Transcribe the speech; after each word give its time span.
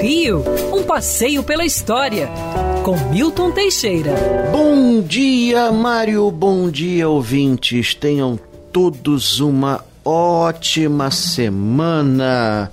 Rio, 0.00 0.44
um 0.72 0.82
passeio 0.82 1.42
pela 1.42 1.64
história, 1.64 2.28
com 2.84 2.96
Milton 3.10 3.50
Teixeira. 3.50 4.14
Bom 4.52 5.00
dia, 5.00 5.72
Mário, 5.72 6.30
bom 6.30 6.70
dia, 6.70 7.08
ouvintes. 7.08 7.94
Tenham 7.94 8.38
todos 8.72 9.40
uma 9.40 9.84
ótima 10.04 11.10
semana. 11.10 12.70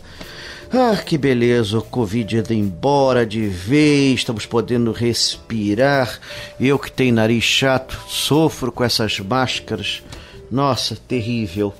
Ah, 0.71 0.97
que 0.97 1.17
beleza, 1.17 1.77
o 1.77 1.81
Covid 1.81 2.37
indo 2.37 2.53
embora 2.53 3.25
de 3.25 3.47
vez, 3.47 4.19
estamos 4.19 4.45
podendo 4.45 4.91
respirar. 4.91 6.19
Eu 6.59 6.77
que 6.77 6.91
tenho 6.91 7.15
nariz 7.15 7.43
chato, 7.43 7.97
sofro 8.07 8.71
com 8.71 8.83
essas 8.83 9.19
máscaras. 9.19 10.03
Nossa, 10.51 10.95
terrível. 11.07 11.73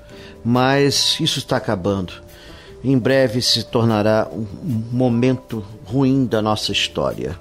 Mas 0.43 1.17
isso 1.19 1.39
está 1.39 1.57
acabando 1.57 2.23
em 2.83 2.97
breve 2.97 3.39
se 3.41 3.63
tornará 3.63 4.27
um 4.31 4.45
momento 4.91 5.63
ruim 5.85 6.25
da 6.25 6.41
nossa 6.41 6.71
história. 6.71 7.39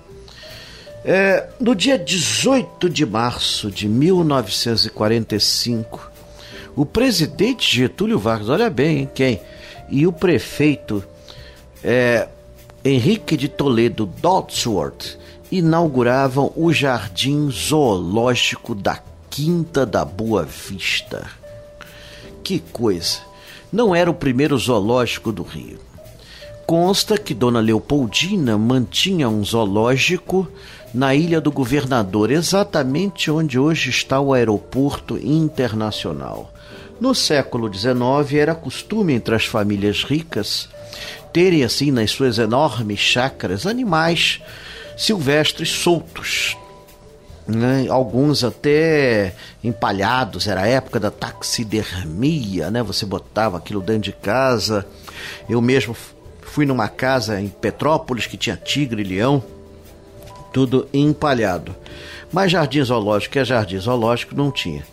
É, 1.05 1.49
no 1.59 1.75
dia 1.75 1.99
18 1.99 2.89
de 2.89 3.05
março 3.05 3.69
de 3.71 3.89
1945, 3.89 6.13
o 6.77 6.87
presidente 6.87 7.77
Getúlio 7.77 8.21
Vargas, 8.21 8.49
olha 8.49 8.71
bem, 8.71 9.01
hein, 9.01 9.11
quem? 9.13 9.41
E 9.91 10.07
o 10.07 10.13
prefeito 10.13 11.03
é, 11.83 12.29
Henrique 12.85 13.37
de 13.37 13.49
Toledo 13.49 14.07
Dodsworth 14.07 15.19
inauguravam 15.51 16.53
o 16.55 16.73
Jardim 16.73 17.51
Zoológico 17.51 18.73
da 18.75 19.01
Quinta 19.29 19.85
da 19.85 20.05
Boa 20.05 20.45
Vista. 20.45 21.29
Que 22.45 22.61
coisa! 22.61 23.32
Não 23.73 23.95
era 23.95 24.11
o 24.11 24.15
primeiro 24.15 24.57
zoológico 24.59 25.33
do 25.33 25.43
Rio. 25.43 25.79
Consta 26.67 27.19
que 27.19 27.35
Dona 27.35 27.61
Leopoldina 27.61 28.57
mantinha 28.57 29.29
um 29.29 29.45
zoológico 29.45 30.49
na 30.95 31.15
Ilha 31.15 31.41
do 31.41 31.51
Governador, 31.51 32.31
exatamente 32.31 33.31
onde 33.31 33.59
hoje 33.59 33.91
está 33.91 34.21
o 34.21 34.33
aeroporto 34.33 35.19
internacional. 35.19 36.53
No 37.01 37.15
século 37.15 37.73
XIX 37.73 38.33
era 38.35 38.55
costume 38.55 39.15
entre 39.15 39.35
as 39.35 39.45
famílias 39.45 40.05
ricas 40.05 40.69
terem 41.33 41.65
assim 41.65 41.91
nas 41.91 42.11
suas 42.11 42.39
enormes 42.39 43.01
chácaras 43.01 43.67
animais 43.67 44.41
silvestres 44.97 45.71
soltos, 45.71 46.57
né? 47.47 47.87
alguns 47.89 48.45
até 48.45 49.35
empalhados, 49.63 50.47
era 50.47 50.63
a 50.63 50.67
época 50.67 51.01
da 51.01 51.11
taxidermia, 51.11 52.71
né? 52.71 52.83
Você 52.83 53.05
botava 53.05 53.57
aquilo 53.57 53.81
dentro 53.81 54.03
de 54.03 54.13
casa. 54.13 54.87
Eu 55.49 55.61
mesmo 55.61 55.97
fui 56.43 56.67
numa 56.67 56.89
casa 56.89 57.41
em 57.41 57.49
Petrópolis 57.49 58.27
que 58.27 58.37
tinha 58.37 58.57
tigre 58.57 59.03
e 59.03 59.05
leão, 59.05 59.43
tudo 60.53 60.89
empalhado. 60.93 61.75
Mas 62.33 62.53
jardim 62.53 62.83
zoológico 62.83 63.39
é 63.39 63.45
jardim 63.45 63.79
zoológico 63.79 64.35
não 64.35 64.51
tinha. 64.51 64.85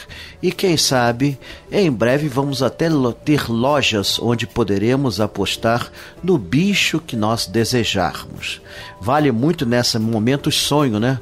e, 0.43 0.53
quem 0.53 0.77
sabe, 0.77 1.39
em 1.73 1.91
breve 1.91 2.29
vamos 2.29 2.63
até 2.63 2.89
ter 3.25 3.51
lojas 3.51 4.19
onde 4.21 4.47
poderemos 4.47 5.21
apostar 5.21 5.91
no 6.23 6.37
bicho 6.37 7.01
que 7.01 7.17
nós 7.17 7.47
desejarmos. 7.47 8.61
Vale 9.01 9.33
muito 9.33 9.65
nesse 9.65 9.99
momento 9.99 10.49
o 10.49 10.53
sonho, 10.53 11.01
né? 11.01 11.19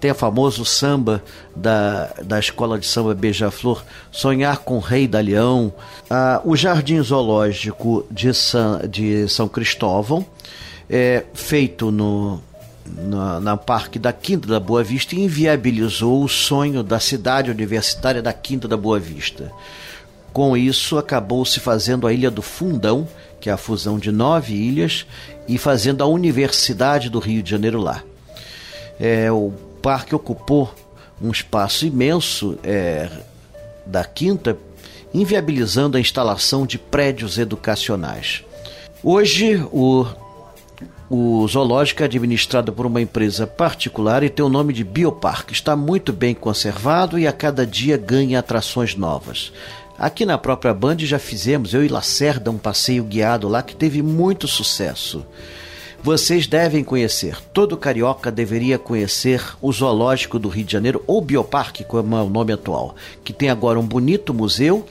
Tem 0.00 0.10
o 0.10 0.14
famoso 0.14 0.64
samba 0.64 1.22
da, 1.56 2.10
da 2.22 2.38
escola 2.38 2.78
de 2.78 2.86
samba 2.86 3.14
Beija-Flor, 3.14 3.82
Sonhar 4.10 4.58
com 4.58 4.76
o 4.76 4.80
Rei 4.80 5.08
da 5.08 5.18
Leão, 5.18 5.72
uh, 6.10 6.40
o 6.44 6.54
Jardim 6.54 7.02
Zoológico 7.02 8.06
de, 8.10 8.34
San, 8.34 8.82
de 8.86 9.26
São 9.28 9.48
Cristóvão, 9.48 10.26
é, 10.90 11.24
feito 11.32 11.90
no, 11.90 12.38
na, 12.84 13.40
na 13.40 13.56
Parque 13.56 13.98
da 13.98 14.12
Quinta 14.12 14.46
da 14.46 14.60
Boa 14.60 14.84
Vista 14.84 15.14
inviabilizou 15.14 16.22
o 16.22 16.28
sonho 16.28 16.82
da 16.82 17.00
cidade 17.00 17.50
universitária 17.50 18.20
da 18.20 18.32
Quinta 18.32 18.68
da 18.68 18.76
Boa 18.76 18.98
Vista. 18.98 19.50
Com 20.32 20.56
isso, 20.56 20.98
acabou 20.98 21.44
se 21.44 21.60
fazendo 21.60 22.06
a 22.06 22.12
Ilha 22.12 22.30
do 22.30 22.42
Fundão, 22.42 23.06
que 23.40 23.50
é 23.50 23.52
a 23.52 23.56
fusão 23.56 23.98
de 23.98 24.12
nove 24.12 24.54
ilhas, 24.54 25.06
e 25.48 25.58
fazendo 25.58 26.02
a 26.02 26.06
Universidade 26.06 27.10
do 27.10 27.18
Rio 27.18 27.42
de 27.42 27.50
Janeiro 27.50 27.80
lá. 27.80 28.02
É, 29.02 29.32
o 29.32 29.52
parque 29.82 30.14
ocupou 30.14 30.72
um 31.20 31.32
espaço 31.32 31.84
imenso 31.84 32.56
é, 32.62 33.10
da 33.84 34.04
Quinta, 34.04 34.56
inviabilizando 35.12 35.96
a 35.96 36.00
instalação 36.00 36.64
de 36.64 36.78
prédios 36.78 37.36
educacionais. 37.36 38.44
Hoje, 39.02 39.56
o 39.72 40.06
o 41.14 41.46
zoológico 41.46 42.02
é 42.02 42.06
administrado 42.06 42.72
por 42.72 42.86
uma 42.86 42.98
empresa 42.98 43.46
particular 43.46 44.22
e 44.22 44.30
tem 44.30 44.42
o 44.42 44.48
nome 44.48 44.72
de 44.72 44.82
Bioparque. 44.82 45.52
Está 45.52 45.76
muito 45.76 46.10
bem 46.10 46.34
conservado 46.34 47.18
e 47.18 47.26
a 47.26 47.32
cada 47.32 47.66
dia 47.66 47.98
ganha 47.98 48.38
atrações 48.38 48.94
novas. 48.94 49.52
Aqui 49.98 50.24
na 50.24 50.38
própria 50.38 50.72
Band 50.72 51.00
já 51.00 51.18
fizemos, 51.18 51.74
eu 51.74 51.84
e 51.84 51.88
Lacerda, 51.88 52.50
um 52.50 52.56
passeio 52.56 53.04
guiado 53.04 53.46
lá 53.46 53.62
que 53.62 53.76
teve 53.76 54.00
muito 54.00 54.48
sucesso. 54.48 55.22
Vocês 56.04 56.48
devem 56.48 56.82
conhecer, 56.82 57.40
todo 57.52 57.76
carioca 57.76 58.28
deveria 58.28 58.76
conhecer 58.76 59.40
o 59.62 59.72
Zoológico 59.72 60.36
do 60.36 60.48
Rio 60.48 60.64
de 60.64 60.72
Janeiro, 60.72 61.04
ou 61.06 61.22
Bioparque, 61.22 61.84
como 61.84 62.16
é 62.16 62.20
o 62.20 62.28
nome 62.28 62.52
atual, 62.52 62.96
que 63.22 63.32
tem 63.32 63.48
agora 63.48 63.78
um 63.78 63.86
bonito 63.86 64.34
museu 64.34 64.84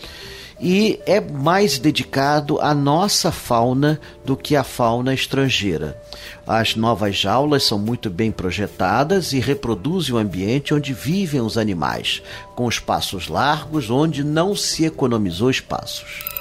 e 0.57 1.01
é 1.05 1.19
mais 1.19 1.77
dedicado 1.77 2.61
à 2.61 2.73
nossa 2.73 3.29
fauna 3.29 3.99
do 4.23 4.37
que 4.37 4.55
à 4.55 4.63
fauna 4.63 5.13
estrangeira. 5.13 6.01
As 6.47 6.77
novas 6.77 7.17
jaulas 7.17 7.63
são 7.63 7.77
muito 7.77 8.09
bem 8.09 8.31
projetadas 8.31 9.33
e 9.33 9.39
reproduzem 9.39 10.15
o 10.15 10.17
ambiente 10.17 10.73
onde 10.73 10.93
vivem 10.93 11.41
os 11.41 11.57
animais, 11.57 12.21
com 12.55 12.69
espaços 12.69 13.27
largos 13.27 13.89
onde 13.89 14.23
não 14.23 14.55
se 14.55 14.85
economizou 14.85 15.49
espaços. 15.49 16.40